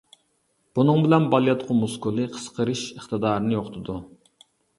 [0.77, 4.01] بۇنىڭ بىلەن بالىياتقۇ مۇسكۇلى قىسقىرىش ئىقتىدارىنى يوقىتىدۇ.